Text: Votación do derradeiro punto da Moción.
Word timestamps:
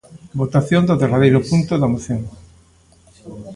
Votación 0.41 0.83
do 0.85 0.99
derradeiro 1.01 1.39
punto 1.49 1.73
da 1.77 1.91
Moción. 1.93 2.21